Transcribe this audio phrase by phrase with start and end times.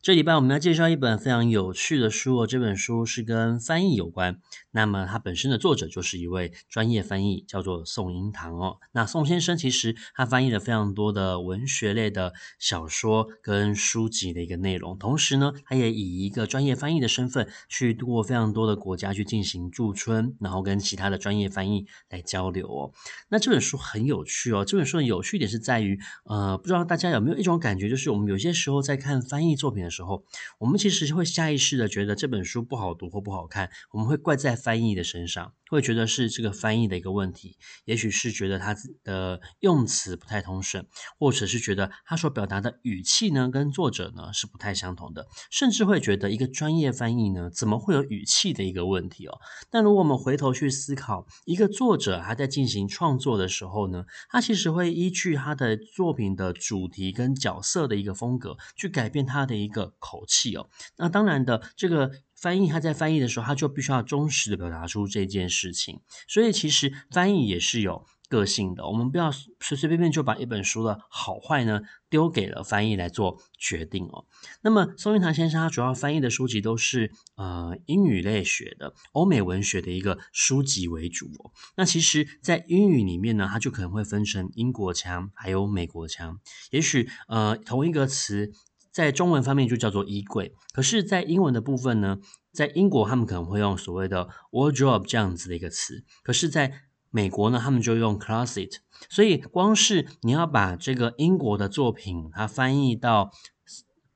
[0.00, 4.40] 这礼拜我们要介绍一本非常有趣的书哦，这本书是跟翻译有关。
[4.70, 8.76] 那么它本身的作者就是一位专业翻译，叫做宋英堂哦。
[8.92, 22.92] 那宋先生其实他翻译了非常多的文学类的小说跟书籍的一个内容，同时呢，他也以一个专业翻译的身份去度过非常多的国家去进行驻村，然后跟其他的专业翻译来交流哦。
[23.30, 30.22] 那这本书很有趣哦，这本书的有趣点是在于，呃，不知道大家有没有一种感觉，就是我们有些时候在看翻译作品的时候，
[30.58, 38.74] 我们其实会下意识的觉得这本书不好读或不好看，我们会怪在翻译的身上，会觉得是这个翻译的一个问题，也许是觉得他
[39.04, 40.86] 的用词不太通顺，
[41.18, 49.38] 或者是觉得他所表达的语气呢跟作者呢是不太相同的，甚至会觉得一个专业翻译呢怎么会有语气的一个问题哦？
[49.70, 60.68] 但如果我们回头去思考，一个作者他在进行创作的时候呢，他其实会依据他的作品的主题跟角色的一个风格去改变他的一个口气哦。
[60.96, 62.10] 那当然的这个。
[62.40, 68.86] 翻译他在翻译的时候，他就必须要忠实的表达出这件事情，所以其实翻译也是有个性的。
[68.86, 74.26] 我们不要随随便便就把一本书的好坏呢丢给了翻译来做决定哦。
[74.60, 81.50] 那么宋瑛堂先生他主要翻译的书籍都是呃英语类学的欧美文学的一个书籍为主哦。
[81.76, 86.38] 那其实，在英语里面呢，它就可能会分成英国腔还有美国腔，
[86.70, 88.52] 也许呃同一个词。
[88.98, 92.18] 在中文方面就叫做衣柜，可是，在英文的部分呢，
[92.50, 98.78] 在英国他们可能会用所谓的 wardrobe 这样子的一个词，可是在美国呢，他们就用 closet。
[99.08, 103.30] 所以，光是你要把这个英国的作品它翻译到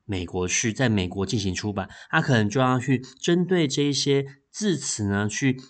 [0.04, 5.60] 美国去，在美国进行出版，它可能就要去针对这一些字词呢，去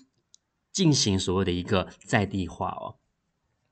[0.73, 2.97] 进行所谓的一个在地化哦。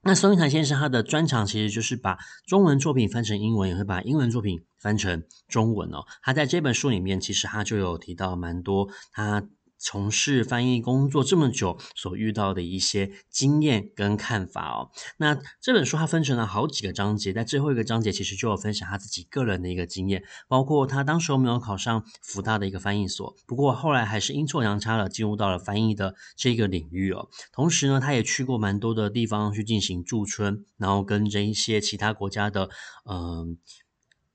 [0.02, 6.04] 那孙一堂先生他的专长其实就是把中文作品翻成英文，也会把英文作品翻成中文哦。
[6.22, 9.46] 他在这本书里面其实他就有提到蛮多他。
[9.80, 14.90] 从事翻译工作这么久，所遇到的一些经验跟看法哦。
[15.16, 27.28] 那这本书它分成了好几个章节，在最后一个章节其实就有分享他自己个人的一个经验，包括他当时没有考上辅大的一个翻译所，不过后来还是阴错阳差的进入到了翻译的这个领域哦。
[27.50, 32.68] 同时呢，他也去过蛮多的地方去进行驻村，然后跟这一些其他国家的
[33.10, 33.56] 嗯。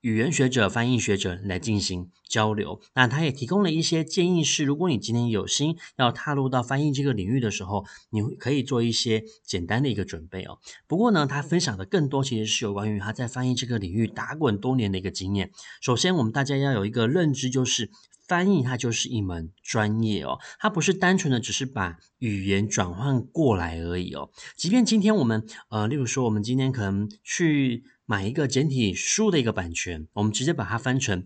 [0.05, 10.59] 语言学者、翻译学者来进行交流，那他也提供了一些建议，是如果你今天有心要踏入到翻译这个领域的时候，你可以做一些简单的一个准备哦。
[10.85, 15.49] 不过呢，他分享的更多其实是有关于他在翻译这个领域打滚多年的一个经验。
[15.81, 17.89] 首先，我们大家要有一个认知，就是
[18.27, 24.29] 翻译它就是一门专业哦，它不是单纯的只是把语言转换过来而已哦。
[24.55, 27.83] 即便今天我们呃，例如说我们今天可能去。
[28.07, 31.25] 买一个简体书的一个版权，我们直接把它翻成。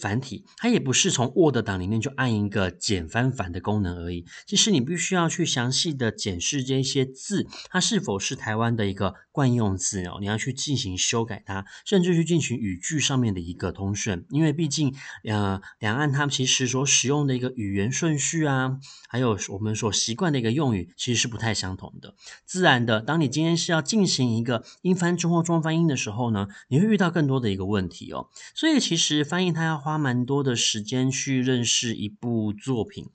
[0.00, 4.24] 繁体，它也不是从 Word 档里面就按一个简翻繁的功能而已。
[4.46, 10.18] 其实你必须要去详细的检视这些字，它是否是台湾的一个惯用字哦。
[10.20, 14.24] 你要去进行修改它，甚至去进行语句上面的一个通顺。
[14.30, 14.94] 因为毕竟，
[15.24, 18.78] 呃，两岸它其实所使用的一个语言顺序啊，
[19.08, 22.14] 还有我们所习惯的一个用语，其实是不太相同的。
[22.46, 28.28] 自然的，当你今天是要进行一个英翻中或中翻英的时候呢，你会遇到更多的一个问题哦。
[28.54, 29.81] 所以其实翻译它要。
[29.82, 33.10] 花蛮多的时间去认识一部作品，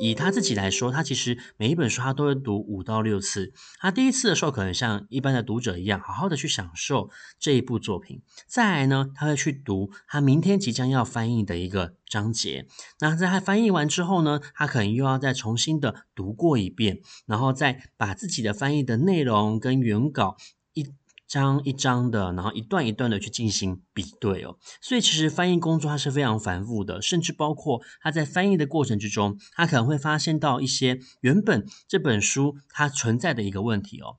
[0.00, 3.52] 以他自己来说，他其实每一本书他都会读五到六次。
[3.78, 8.22] 他第一次的时候，可能像一般的读者一样，好好的去享受这一部作品。
[8.46, 12.66] 再来呢，他会去读他明天即将要翻译的一个章节。
[13.00, 20.38] 那在他翻译完之后呢，他可能又要再重新的读过一遍，然后再把自己的翻译的内容跟原稿
[20.72, 20.86] 一。
[21.26, 34.16] 张一张的，然后一段一段的去进行比对哦，所以其实翻译工作它是非常繁复的，甚至包括他在翻译的过程之中，他可能会发现到一些原本这本书它存在的一个问题哦。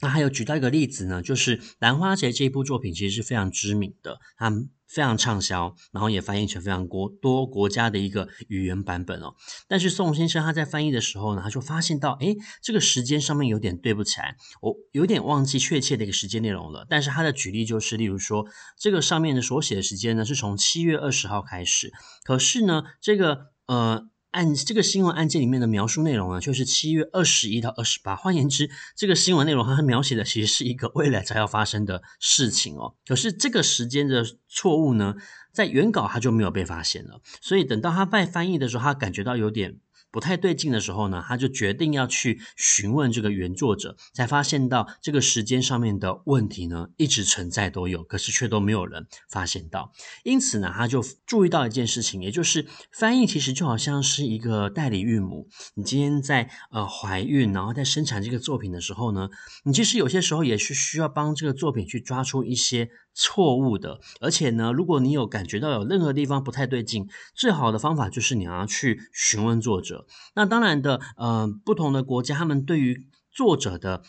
[0.00, 4.52] 那还有举到一个例子呢，就是《兰花节》这一部作品其实是非常知名的，它
[4.86, 9.34] 非常畅销，然后也翻译成非常国多国家的一个语言版本哦。
[9.66, 16.86] 但是宋先生他在翻译的时候呢，他就发现到，诶，这个时间上面有点对不起来，我有点忘记确切的一个时间内容了。
[16.88, 18.46] 但是他的举例就是，例如说，
[18.78, 21.92] 这个上面的所写的时间呢，是从七月二十号开始，
[22.24, 24.08] 可是呢，这个呃。
[24.34, 28.16] 案这个新闻案件里面的描述内容呢，就是七月二十一到二十八。
[28.16, 32.96] 换言之，这个新闻内容它描写的其实是一个未来才要发生的事情哦。
[33.06, 35.14] 可是这个时间的错误呢，
[35.52, 37.20] 在原稿它就没有被发现了。
[37.40, 39.78] 所以等到他拜翻译的时候，他感觉到有点。
[40.14, 49.90] 不太对劲的时候呢，他就决定要去询问这个原作者，才发现到这个时间上面的问题呢，一直存在都有，可是却都没有人发现到。
[50.22, 55.48] 因此呢，他就注意到一件事情，也就是翻译其实就好像是一个代理孕母。
[55.74, 59.28] 你今天在呃怀孕，然后在生产这个作品的时候呢，
[59.64, 62.88] 你其实有些时候也是需要帮这个作品去抓出一些。
[63.14, 70.06] 错误的，而且呢，如果你有感觉到有任何地方不太对劲，最好的方法就是你要去询问作者。
[70.34, 74.02] 那当然的，呃，不同的国家他们对于作者的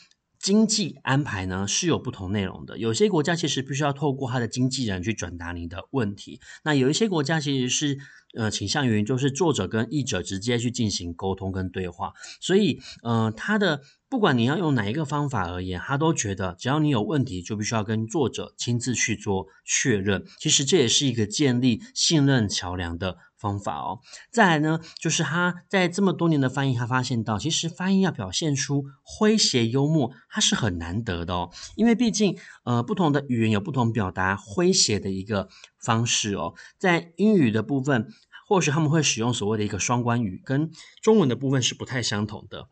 [0.45, 2.77] 经济安排呢是有不同内容的。
[2.77, 7.97] 有些国家其实必须要透过他的经纪人去转达你的问题，那有一些国家其实是
[8.37, 13.81] 呃倾向于就是作者跟译者直接去进行沟通跟对话，所以呃他的。
[14.07, 20.23] 不管你要用哪一个方法而言，他都觉得只要你有问题，就必须要跟作者亲自去做确认。
[20.39, 23.99] 其实这也是一个建立信任桥梁的方法哦。
[24.31, 31.51] 再来呢，就是他在这么多年的翻译，他发现到，其实翻译要表现出诙谐幽默，它是很难得的哦。
[31.75, 35.49] 因为毕竟，呃，不同的语言有不同表达诙谐的一个
[35.79, 36.53] 方式哦。
[36.77, 38.07] 在英语的部分，
[38.47, 40.69] 或许他们会使用所谓的一个双关语，跟
[41.01, 42.69] 中文的部分是不太相同的。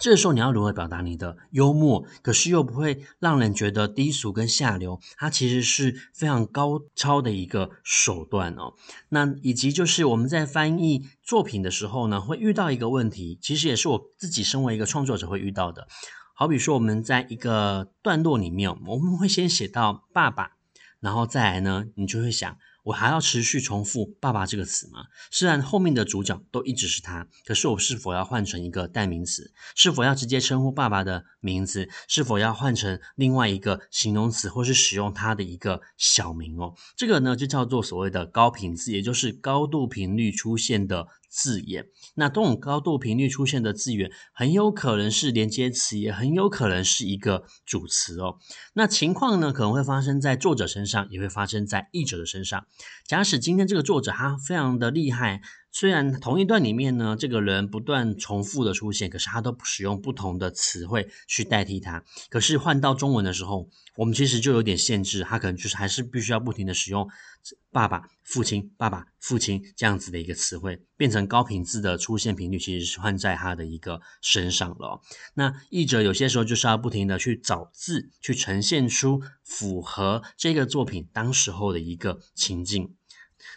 [0.00, 5.00] 这时候你要如何表达你的幽默，可是又不会让人觉得低俗跟下流？
[5.16, 8.74] 它其实是非常高超的一个手段哦。
[9.08, 15.88] 那以及就是我们在翻译作品的时候呢，会遇到一个问题，其实也是我自己身为一个创作者会遇到的。
[16.34, 20.52] 好比说我们在一个段落里面，我们会先写到爸爸，
[21.00, 22.56] 然后再来呢，你就会想。
[22.84, 25.00] 我还要持续重复“爸爸”这个词吗？
[25.30, 29.52] 虽然后面的主角都一直是他，可是我是否要换成一个代名词？
[29.74, 31.90] 是否要直接称呼爸爸的名字？
[32.08, 36.72] 是否要换成另外一个形容词，或是使用他的一个小名哦？
[36.96, 41.86] 这个呢，就叫做所谓的高频字，也就是高度频率出现的字眼。
[42.14, 48.38] 那这种高度频率出现的字眼，很有可能是连接词，也很有可能是一个主词哦。
[48.74, 52.66] 那情况呢，可能会发生在作者身上，也会发生在译者的身上。
[53.06, 62.02] 假使今天这个作者他非常的厉害，虽然同一段里面呢，这个人不断重复的出现，可是他都不使用不同的词汇去代替他。
[62.30, 67.08] 可是换到中文的时候，我们其实就有点限制，他可能就是还是必须要不停的使用
[67.70, 75.00] 爸爸、父亲、爸爸、父亲这样子的一个词汇，变成高频字的出现频率，其实是换在他的一个身上了。
[75.34, 82.94] 那译者有些时候就是要不停的去找字，去呈现出符合这个作品当时候的一个情境。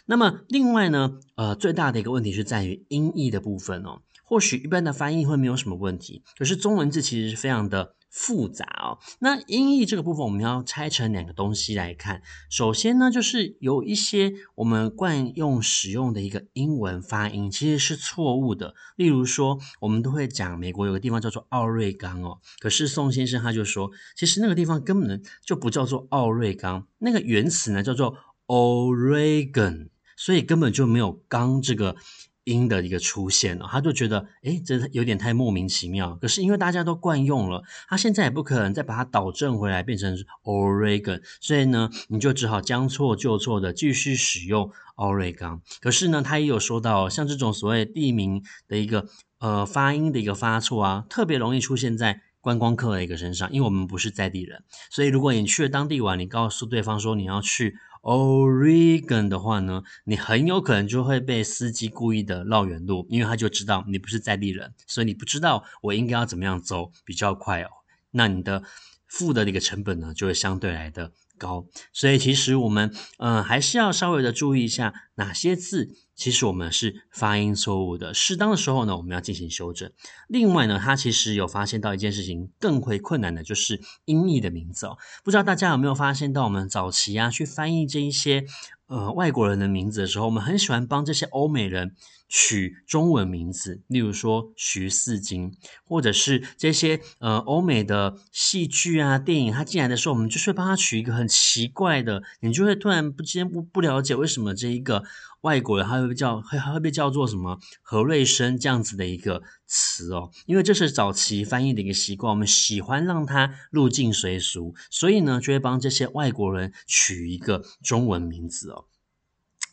[0.06, 4.02] 那么另外呢，呃，最大的一个问题是在于音译的部分哦。
[4.24, 8.96] 或许一般的翻译会没有什么问题，可是中文字其实是非常的复杂哦。
[9.18, 12.22] 那音译这个部分，我们要拆成两个东西来看。
[12.48, 18.74] 首先呢，就是有一些我们惯用使用的一个英文发音其实是错误的。
[18.96, 28.16] 例如说，我们都会讲美国有个地方叫做奥瑞冈哦，可是宋先生他就说，其实那个地方根本就不叫做奥瑞冈，那个原词呢叫做
[28.52, 29.88] Oregon。
[30.14, 31.96] 所以根本就没有“刚”这个
[32.44, 36.16] 音的一个出现了，他就觉得，诶，这有点太莫名其妙。
[36.20, 45.60] 可是因为大家都惯用了，他现在也不可能再把它导正回来变成 Oregon，所以呢，你就只好将错就错的继续使用 Oregon。
[45.80, 57.76] 可是呢，他也有说到，像这种所谓地名的一个呃发音的一个发错啊，特别容易出现在观光客的一个身上，因为我们不是在地人，所以如果你去了当地玩，你告诉对方说你要去。
[58.02, 67.68] Oregon 的话呢，你很有可能就会被司机故意的绕远路，因为他就知道你不是在地人，所以你不知道我应该要怎么样走比较快哦。
[68.10, 68.62] 那你的
[69.06, 71.66] 付的那个成本呢，就会相对来的高。
[71.92, 75.94] 所以其实我们嗯、还是要稍微的注意一下哪些字。
[76.14, 79.90] 其实我们是发音错误的，适当的时候呢，我们要进行修正。
[80.28, 84.98] 另外呢，他其实有发现到一件事情，更会困难的就是音译的名字哦。
[85.24, 88.44] 不知道大家有没有发现到，我们早期啊去翻译这一些
[88.86, 91.96] 呃外国人的名字的时候，我们很喜欢帮这些欧美人
[92.28, 95.52] 取中文名字，例如说徐四金，
[95.84, 105.02] 或者是这些呃欧美的戏剧啊电影，他进来的时候，我们就是帮他取一个很奇怪的，你就会突然不间不不了解为什么这一个。
[105.42, 118.86] 外国人他会叫会还会被叫做什么何瑞生这样子的一个词哦，因为这是早期翻译的一个习惯，我们喜欢让它入境随俗，所以呢就会帮这些外国人取一个中文名字哦。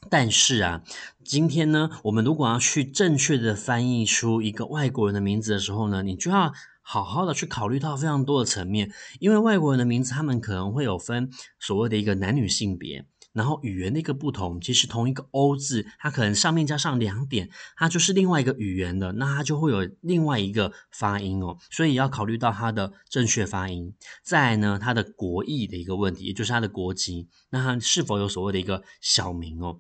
[0.10, 0.82] 但是啊，
[1.24, 13.06] 今天呢，我们如果要去正确的翻译出一个外国人的名字的时候呢，你就要好好的去考虑到非常多的层面，因为外国人的名字他们可能会有分所谓的一个男女性别。
[13.34, 23.94] 然后语言的一个不同，其实同一个““O” ”字，它可能上面加上两点，它就是另外一个语言的，那它就会有另外一个发音哦，所以要考虑到它的正确发音。
[24.24, 29.80] 再来呢，它的国裔的一个问题，也就是它的国籍，那它是否有所谓的一个小名哦？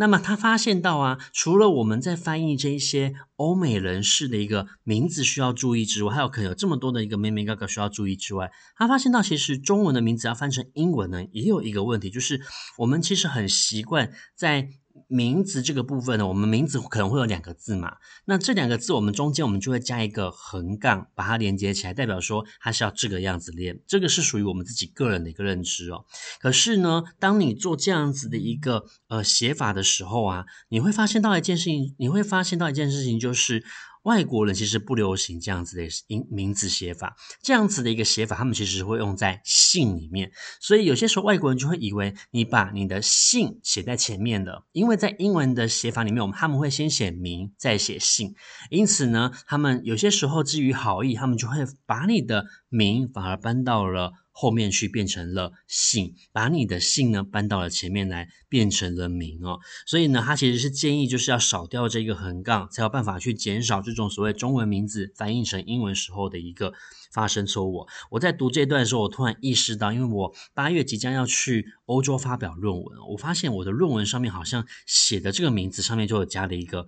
[0.00, 12.40] 那么他发现到啊，除了我们在翻译这一些欧美人士的一个名字需要注意之外，还有可能有这么多的一个妹妹哥哥需要注意之外，他发现到其实中文的名字要翻成英文呢，也有一个问题，就是
[12.78, 14.70] 我们其实很习惯在。
[15.08, 26.04] 名字这个部分呢，我们名字可能会有两个字嘛，那这两个字我们中间我们就会加一个横杠，把它连接起来，代表说它是要这个样子练，这个是属于我们自己个人的一个认知哦。
[26.40, 33.64] 可是呢，当你做这样子的一个呃写法的时候啊，你会发现到一件事情，你会发现到一件事情就是。
[34.02, 48.34] 外国人其实不流行这样子的名名字写法，这样子的一个写法，他们其实会用在姓里面，所以有些时候外国人就会以为你把你的姓写在前面的，因为在英文的写法里面，我们他们会先写名再写姓，
[48.70, 54.12] 因此呢，他们有些时候基于好意，他们就会把你的名反而搬到了。
[54.40, 59.60] 后面去变成了姓，把你的姓呢搬到了前面来，变成了名哦。
[59.86, 66.72] 所以呢，他其实是建议就是要少掉这个横杠，才有办法去减少这种所谓中文名字翻译成英文时候的一个
[67.12, 67.86] 发生错误。
[68.12, 76.86] 我在读这段的时候，我突然意识到，因为我八月即将要去欧洲发表论文，我发现我的论文上面好像写的这个名字上面就有加了一个。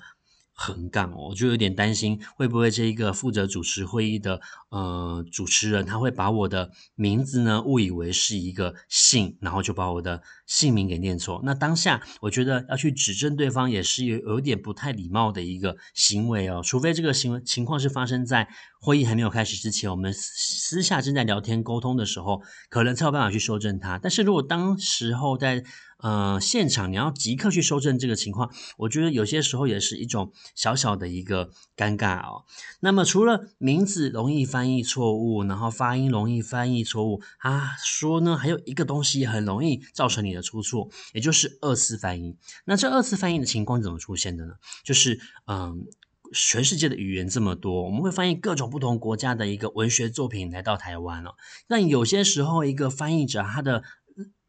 [0.55, 4.41] 横杠哦，我就有点担心，会不会这一个负责主持会议的
[4.71, 11.41] 呃主持人，他会把我的名字呢误以为是一个姓，然后就把我的姓名给念错。
[11.45, 16.61] 那当下我觉得要去指正对方，也是有有点不太礼貌的一个行为哦。
[16.63, 18.49] 除非这个行为情况是发生在
[18.81, 23.99] 会议还没有开始之前，我们私下正在聊天沟通的时候，可能才有办法去修正他。
[23.99, 25.65] 但是如果当时候在
[26.03, 32.45] 呃，现场你要即刻去修正这个情况，我觉得有些时候也是一种小小的一个尴尬哦。
[32.81, 42.37] 那么除了名字容易翻译错误，然后发音容易翻译错误，啊说呢，还有一个东西很容易造成你的出错，也就是二次翻译。
[42.65, 44.55] 那这二次翻译的情况怎么出现的呢？
[44.83, 45.87] 就是嗯，
[46.35, 51.35] 全世界的语言这么多，我们会翻译各种不同国家的一个文学作品来到台湾哦。
[51.69, 53.85] 但有些时候，一个翻译者他的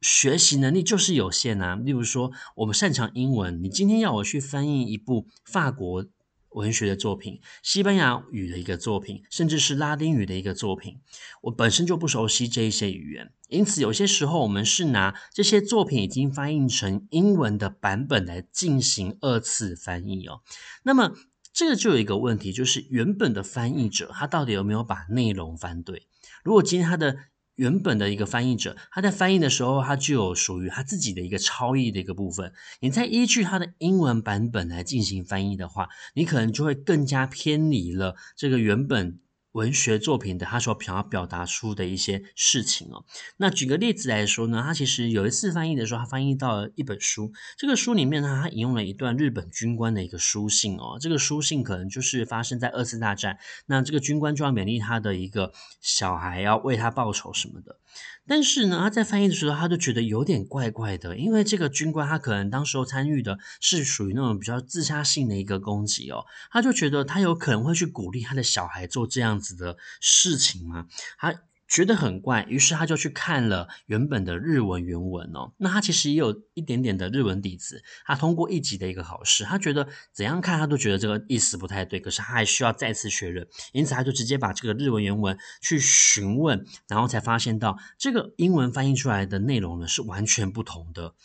[0.03, 1.75] 学习能力就是有限啊。
[1.75, 6.05] 例如说，我们擅长英文，你今天要我去翻译一部法国
[6.49, 10.99] 文学的作品、西班牙语的一个作品，甚至是拉丁语的一个作品，
[11.41, 20.41] 我本身就不熟悉这一些语言，因此有些时候我们是拿这些作品已经翻译成英文的版本来进行二次翻译哦。
[20.83, 21.13] 那么
[21.51, 26.07] 这个就有一个问题，就是原本的翻译者他到底有没有把内容翻对？
[26.43, 27.17] 如果今天他的
[27.55, 32.53] 原本的一个翻译者，他在翻译的时候，他具有属于他自己的一个超译的一个部分。
[32.79, 39.19] 你再依据他的英文版本来进行翻译的话，你可能就会更加偏离了这个原本。
[39.53, 43.05] 文学作品的他所想要表达出的一些事情哦，
[43.37, 57.79] 那举个例子来说呢，他其实有一次翻译的时候，他翻译到了一本书，这个书里面呢，他引用了一段日本军官的一个书信哦，这个书信可能就是发生在二次大战，那这个军官就要勉励他的一个小孩要为他报仇什么的。
[58.27, 70.87] 但是呢，他在翻译的时候，他就觉得有点怪怪的，因为这个军官他可能当时候参与的是属于那种比较自杀性的一个攻击哦，他就觉得他有可能会去鼓励他的小孩做这样子的事情吗？
[71.17, 71.33] 他。
[71.73, 75.53] 觉得很怪，于是他就去看了原本的日文原文哦。
[75.57, 91.15] 那他其实也有一点点的日文底子，他通过一级的一个考试，他觉得怎样看他都觉得这个意思不太对，可是他还需要再次确认，因此他就直接把这个日文原文去询问，然后才发现到这个英文翻译出来的内容呢是完全不同的。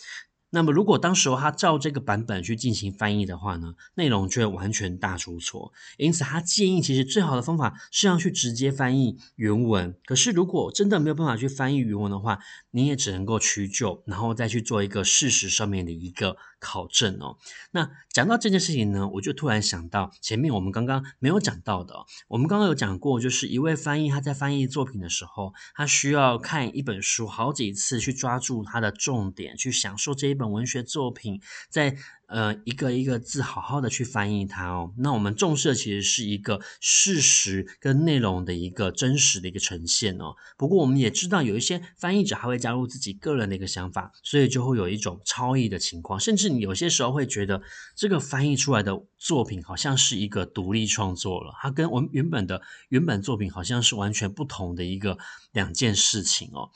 [0.50, 5.72] 那么，如果当时候他照这个版本去进行翻译的话呢，内容却完全大出错。
[5.98, 9.94] 因此，他建议其实最好的方法是要去直接翻译原文。
[10.06, 12.38] 可是，如果真的没有办法去翻译原文的话，
[12.70, 17.36] 你也只能够取就，然后再去做一个事实上面的一个考证哦。
[17.72, 21.94] 那讲到这件事情呢，我就突然想到前面我们刚刚没有讲到的，
[22.28, 30.38] 我们刚刚有讲过，就是一位翻译他在翻译作品的时候，他需要看一本书好几次去抓住它的重点，去享受这一。
[30.38, 31.96] 本文学作品在
[32.28, 34.94] 呃一个一个字好好的去翻译它哦。
[34.98, 40.36] 那我们重视的其实是一个事实跟内容的一个真实的一个呈现哦。
[40.56, 47.60] 不过我们也知道有一些翻译者还会加入自己个人的一个想法，所以就会有一种超译的情况，甚至你有些时候会觉得
[47.96, 55.18] 这个翻译出来的作品好像是一个独立创作了，它跟我们原本的原本作品好像是完全不同的一个
[55.52, 56.70] 两件事情哦。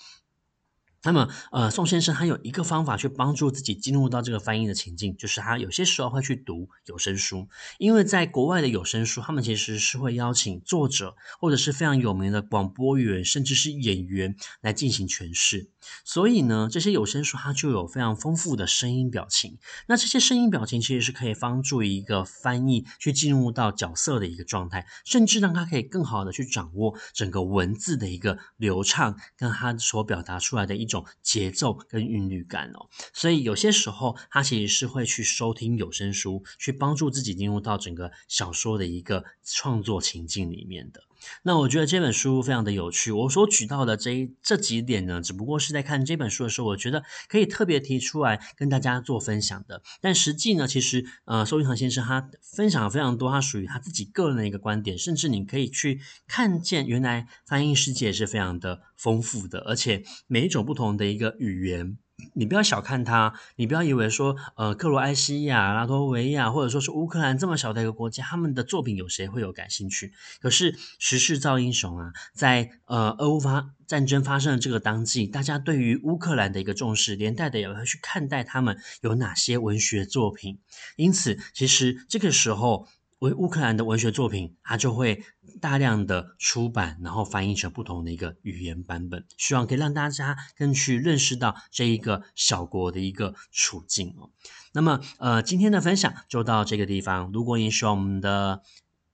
[1.05, 15.69] 那么，呃，宋先生他有一个方法去帮助自己进入到这个翻译的情境，就是他有些时候会去读有声书，因为在国外的有声书，他们其实是会邀请作者或者是非常有名的广播员，甚至是演员来进行诠释。
[16.05, 19.59] 所以呢，这些有声书它就有非常丰富的声音表情。
[19.89, 31.05] 那这些声音表情其实是可以帮助一个翻译去进入到角色的一个状态，甚至让他可以更好的去掌握整个文字的一个流畅，跟他所表达出来的一种。
[31.23, 41.03] 节奏跟韵律感哦，所以有些时候他其实是会去收听有声书，去帮助自己进入到整个小说的一个创作情境里面的。
[41.43, 43.13] 那我觉得这本书非常的有趣。
[43.13, 49.83] 我所举到的这一这几点呢，只不过是在看这本书的时候，我觉得可以特别提出来跟大家做分享的。
[50.01, 61.99] 但实际呢，其实呃，苏云堂先生他分享非常多，他属于他自己个人的一个观点，甚至你可以去看见，原来翻译世界是非常的丰富的，而且每一种不同的一个语言。
[62.35, 70.13] 你不要小看它，你不要以为说，呃，克罗埃西亚、拉脱维亚，或者说是乌克兰这么小的一个国家，他们的作品有谁会有感兴趣？
[70.41, 80.59] 可是时势造英雄啊，在呃，俄乌发战争发生的这个当季，大家对于乌克兰的一个重视，连带的也会去看待他们有哪些文学作品。
[80.97, 82.89] 因此，其实这个时候。
[83.23, 85.23] 为乌克兰的文学作品，它就会
[85.61, 94.31] 大量的出版，然后翻译成不同的一个语言版本，希望可以让大家更去认识到这一个小国的一个处境哦。
[94.73, 97.31] 那么，呃，今天的分享就到这个地方。
[97.33, 98.63] 如果你喜欢我们的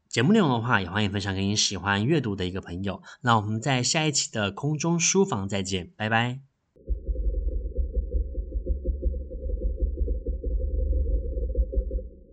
[0.09, 3.03] 节目内容的话，也欢迎分享给你喜欢阅读的一个朋友。
[3.21, 6.41] 那我们在下一期的空中书房再见，拜拜。